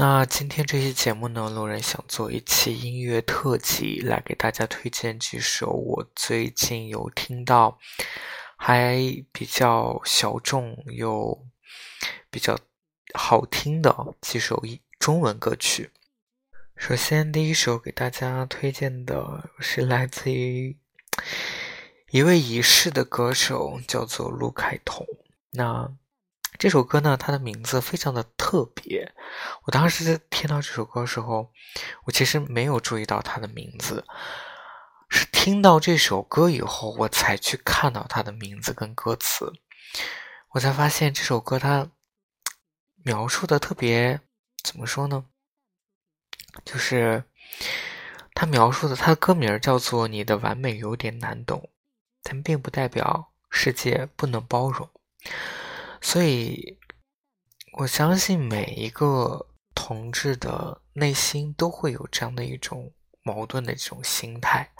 [0.00, 7.78] 那今天这期节目呢，路人想做一期音乐特辑，来给大家推荐几首我最近有听到，
[8.56, 8.96] 还
[9.30, 11.46] 比较小众又
[12.30, 12.58] 比较
[13.12, 14.64] 好听的几首
[14.98, 15.90] 中文歌曲。
[16.78, 20.78] 首先，第一首给大家推荐的是来自于
[22.10, 25.06] 一位已逝的歌手，叫做陆凯彤。
[25.50, 25.92] 那
[26.60, 29.14] 这首歌呢，它的名字非常的特别。
[29.62, 31.50] 我当时听到这首歌的时候，
[32.04, 34.04] 我其实没有注意到它的名字，
[35.08, 39.50] 是听到这首歌以后，我才去看到它的名字跟歌词，
[40.50, 41.88] 我才发现这首歌它
[43.04, 44.20] 描述的特别，
[44.62, 45.24] 怎么说呢？
[46.66, 47.24] 就是
[48.34, 51.58] 它描述的，它的歌名叫做《你的完美有点难懂》，
[52.22, 54.90] 但并不代表世界不能包容。
[56.02, 56.78] 所以，
[57.78, 62.92] 我相信每一个同志的内心都会有这样的一种
[63.22, 64.72] 矛盾的这种心态，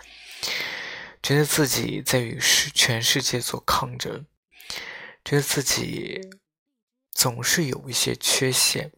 [1.22, 4.26] 觉得自己在与世全世界做抗争，
[5.24, 6.20] 觉得自己
[7.12, 8.90] 总是有一些缺陷。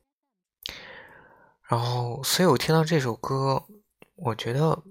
[1.68, 3.66] 然后，所以我听到这首歌，
[4.14, 4.82] 我觉得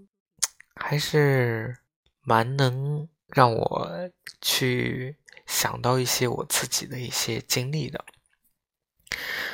[0.75, 1.77] 还是
[2.21, 4.09] 蛮能让我
[4.41, 5.17] 去。
[5.51, 8.03] 想到一些我自己的一些经历的，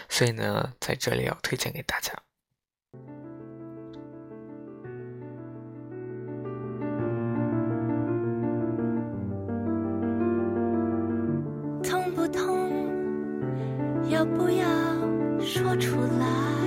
[0.07, 2.13] 所以呢，在这里要推荐给大家。
[11.83, 12.69] 痛不痛？
[14.09, 14.65] 要不要
[15.41, 16.66] 说出来？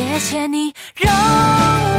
[0.00, 1.89] 谢谢你让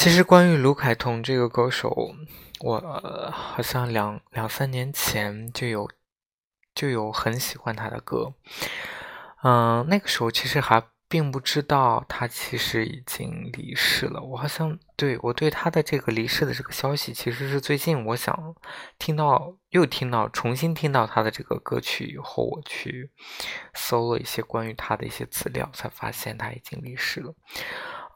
[0.00, 2.14] 其实关于卢凯彤这个歌手，
[2.60, 2.80] 我、
[3.30, 5.90] 好像两两三年前就有
[6.74, 8.32] 就有很喜欢他的歌，
[9.42, 14.22] 嗯、那个时候其实还并不知道他其实已经离世了。
[14.22, 18.56] 我好像对我对他的这个离世的这个消息，其实是最近我想
[18.98, 23.10] 听到又听到重新听到他的这个歌曲以后，我去
[23.74, 27.34] 搜了一些关于他的一些资料，才发现他已经离世了。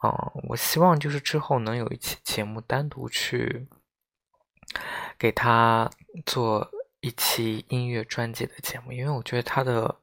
[0.03, 0.11] 嗯，
[0.49, 3.67] 我希望就是之后能有一期节目单独去
[5.17, 5.89] 给他
[6.25, 6.69] 做
[6.99, 9.95] 一期音乐专辑的节目，因为我觉得他的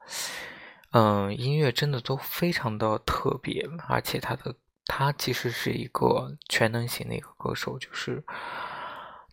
[0.92, 4.54] 嗯音乐真的都非常的特别，而且他的
[4.86, 8.24] 他其实是一个全能型的一个歌手，就是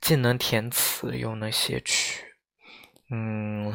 [0.02, 2.26] 既能填词又能写曲，
[3.10, 3.74] 嗯，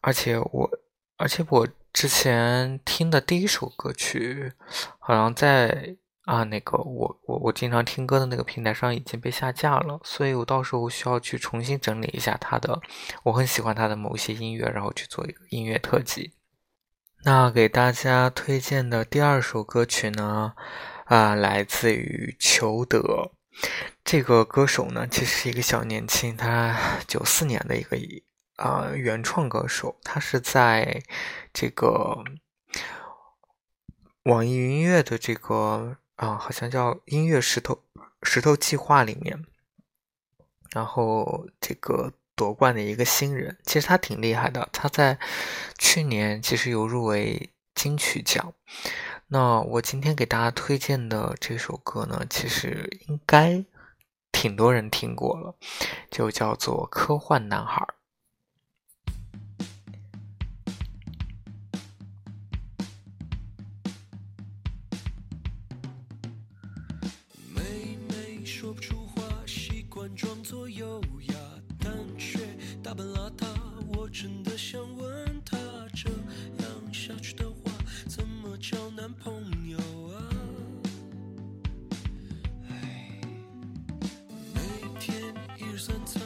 [0.00, 0.70] 而且我
[1.16, 4.52] 而且我之前听的第一首歌曲，
[4.98, 12.80] 好像在啊那个我我我经常听歌的那个平台上已经被下架了，所以我到时候需要去重新整理一下他的，
[13.22, 16.34] 我很喜欢他的某些音乐，然后去做一个音乐特辑。
[17.24, 20.54] 那给大家推荐的第二首歌曲呢，
[21.04, 23.32] 啊，来自于裘德。
[24.04, 26.76] 这个歌手呢，其实是一个小年轻，他
[27.06, 27.96] 九四年的一个
[28.56, 31.02] 啊、原创歌手，他是在
[31.52, 32.22] 这个
[34.24, 37.82] 网易云音乐的这个啊、好像叫音乐石头
[38.22, 39.44] 石头计划里面，
[40.72, 45.18] 然后这个夺冠的一个新人，其实他挺厉害的，他在
[45.78, 48.52] 去年其实有入围金曲奖。
[49.28, 53.64] 那我今天给大家推荐的这首歌呢，其实应该
[54.32, 55.54] 挺多人听过了，
[56.10, 57.82] 就叫做《科幻男孩》。
[85.76, 86.25] 一日三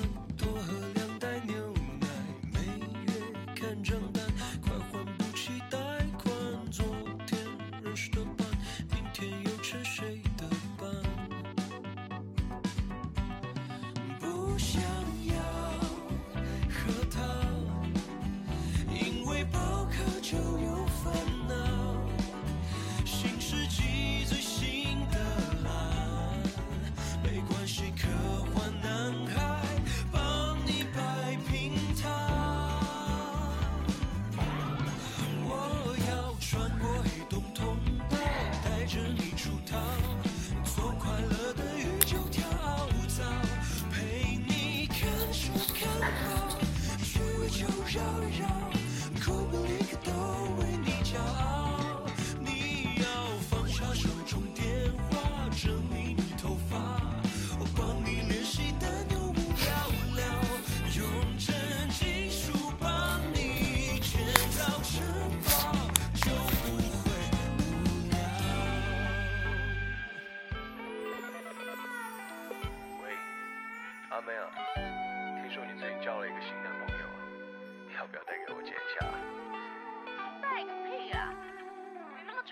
[40.65, 42.43] 做快乐的宇宙跳
[43.09, 43.23] 蚤
[43.93, 46.59] 陪你看书看报
[47.05, 48.03] 去就绕
[48.39, 48.70] 绕。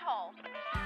[0.09, 0.78] Paul.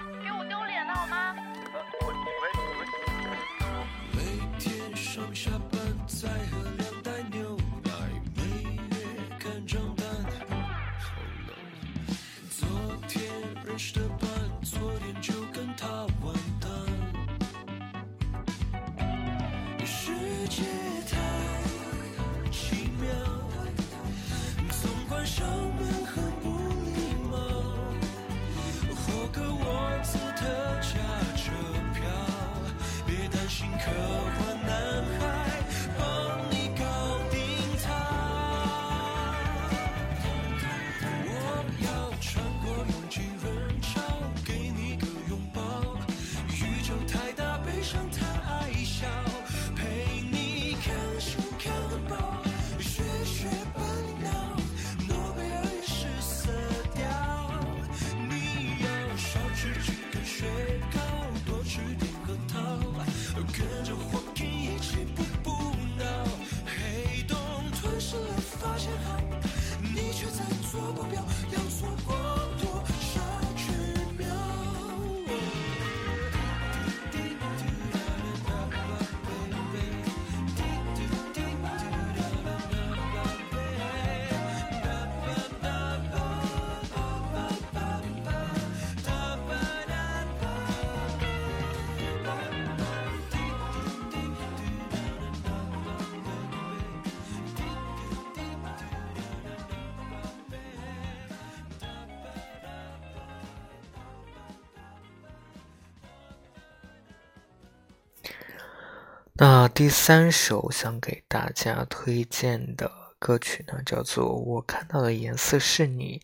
[109.36, 116.22] 那第三首想给大家推荐的歌曲呢，叫做《我看到的颜色是你》，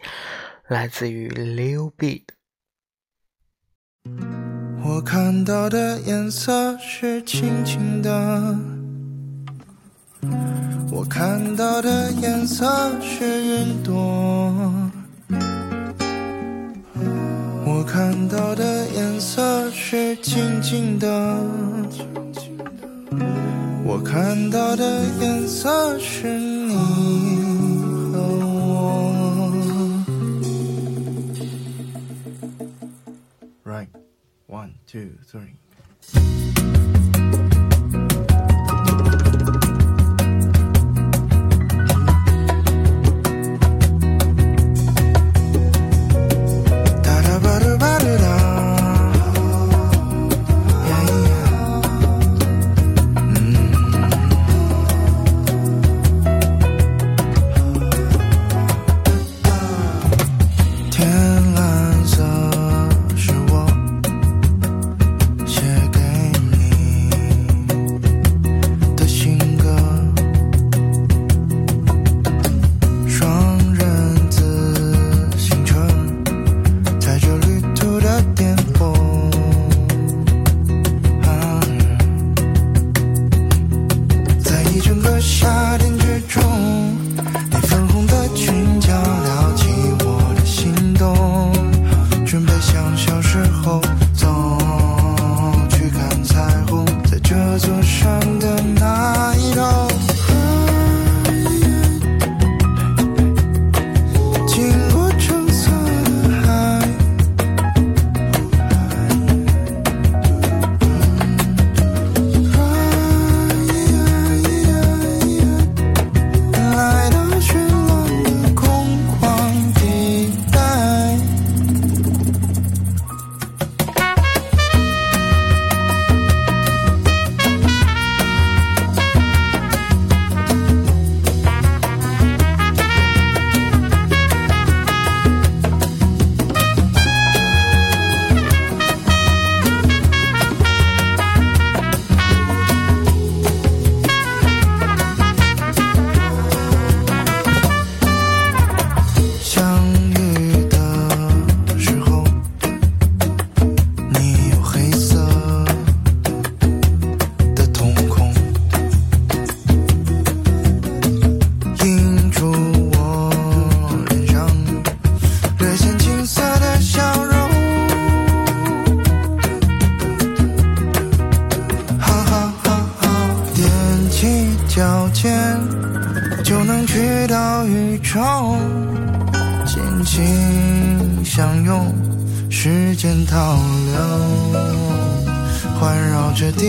[0.67, 2.27] 来自于 Lil B。
[4.83, 8.55] 我看到的颜色是轻轻的，
[10.91, 13.95] 我看到的颜色是云朵，
[17.65, 21.43] 我看到的颜色是静静的，
[23.91, 26.75] 我看到的颜色是你
[28.13, 29.11] 和我。
[33.63, 33.89] Right.
[34.45, 35.58] One, two, three.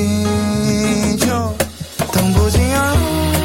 [0.00, 1.26] 你就，
[2.12, 3.39] 等不及啊。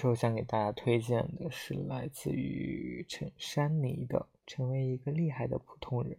[0.00, 6.12] 首想给大家推荐的是来自于陈珊妮的《成为一个厉害的普通人》，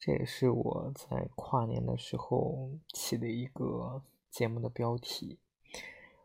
[0.00, 5.38] 这也是我在跨年的时候起的一个节目的标题。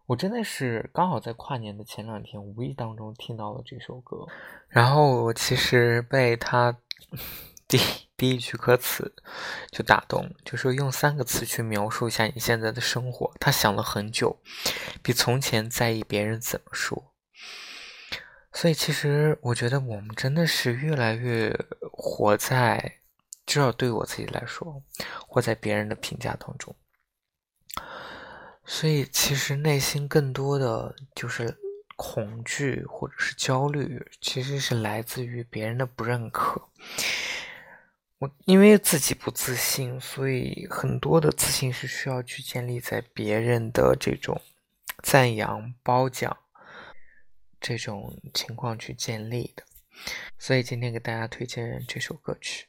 [0.05, 4.25] 我真的是刚好在跨年的前两天，无意当中听到了这首歌，
[4.69, 6.77] 然后我其实被他
[7.67, 7.77] 第
[8.19, 9.13] 第一句歌词
[9.71, 13.33] 就打动，就是用三个词去描述一下你现在的生活。
[13.39, 14.41] 他想了很久，
[15.01, 17.13] 比从前在意别人怎么说。
[18.51, 21.57] 所以其实我觉得我们真的是越来越
[21.94, 22.98] 活在，
[23.46, 24.83] 至少对我自己来说，
[25.25, 26.75] 活在别人的评价当中。
[28.65, 31.57] 所以其实内心更多的就是
[31.96, 36.61] 恐惧或者是焦虑，其实是来自于别人的不认可。
[38.20, 44.42] 我因为自己不自信，所以很多的自信是需要去建立在别人的这种
[45.01, 46.38] 赞扬、褒奖
[47.62, 49.64] 这种情况去建立的。
[50.38, 52.68] 所以今天给大家推荐这首歌曲。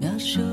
[0.00, 0.47] 描述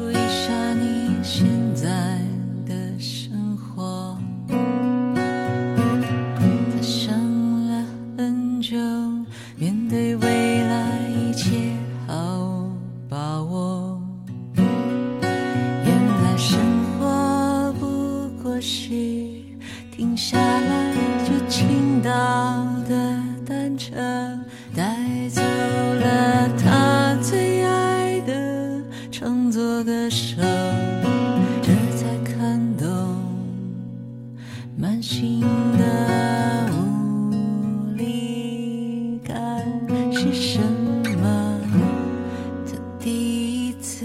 [43.05, 44.03] 第一次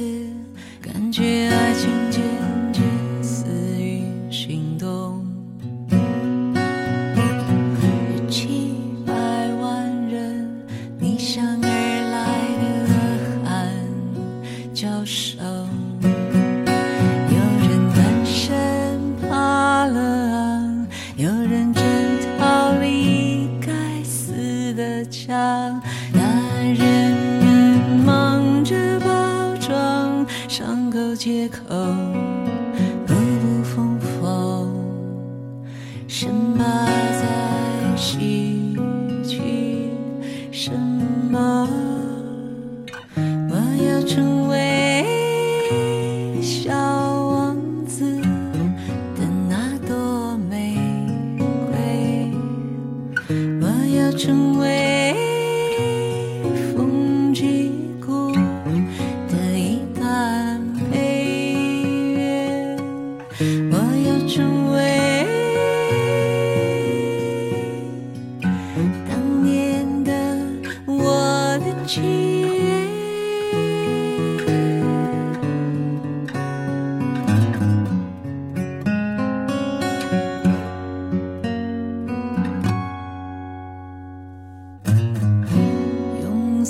[0.82, 2.20] 感觉爱情渐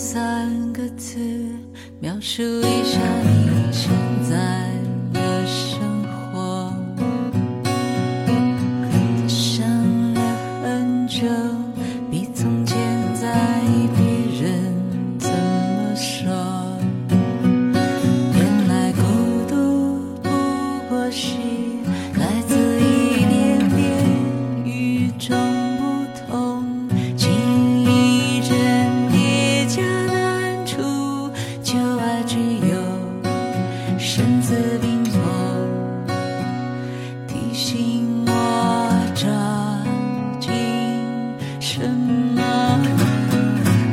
[0.02, 1.18] 三个字
[2.00, 3.90] 描述一下你现
[4.22, 4.80] 在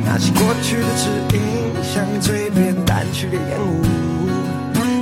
[0.08, 1.42] 拿起过去的指引，
[1.84, 3.82] 像嘴边淡去的烟雾，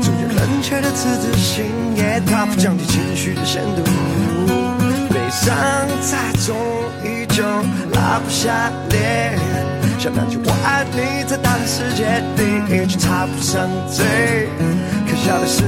[0.03, 1.65] 逐渐冷却的自尊心，
[1.95, 3.85] 也大幅降低情绪的深度。
[5.09, 5.55] 悲伤
[6.03, 6.57] 在中
[7.05, 7.45] 依旧
[7.95, 9.39] 拉不下脸，
[9.97, 14.49] 想那句我爱你，在大的世界里一直插不上嘴。
[15.09, 15.63] 可笑的是，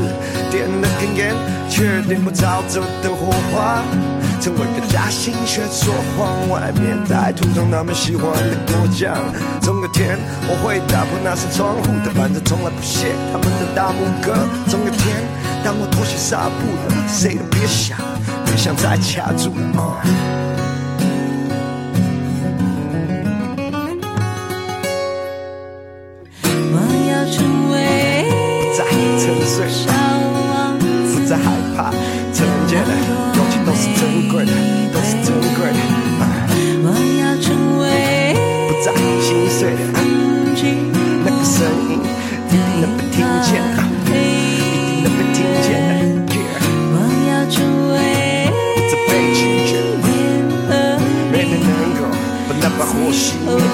[0.50, 1.32] 点了根烟，
[1.70, 3.84] 却点不着走的火花。
[4.40, 9.16] 成为个假心学说谎，外面在涂上他们喜欢的果酱。
[9.60, 14.32] 总有天我会打破那扇窗户，但反正从来不屑他们的大拇哥。
[14.68, 15.22] 总有天
[15.64, 17.98] 当我脱鞋撒步了，谁都别想，
[18.46, 20.00] 别想再卡住了。
[26.70, 26.76] 我
[27.10, 27.36] 要成
[27.72, 27.76] 为
[28.60, 28.84] 不再
[29.18, 29.90] 沉睡小
[30.48, 31.34] 王子，
[35.28, 35.60] 珍贵，
[36.84, 36.88] 我
[37.20, 37.44] 要成
[37.80, 37.84] 为
[38.66, 38.86] 不再
[39.20, 40.00] 心碎的风
[40.56, 40.58] 景
[41.22, 42.00] 那个声音，
[42.48, 43.52] 一定能被听见，
[44.08, 44.16] 一
[44.64, 45.68] 定能被听见。
[46.94, 46.96] 我
[47.28, 47.56] 要成
[47.92, 47.94] 为
[48.88, 49.38] 这被拒
[49.68, 50.08] 绝，联
[50.66, 50.68] 合
[51.30, 52.00] 没人能够
[52.48, 53.67] 把那把火熄灭，那个把那把火熄灭。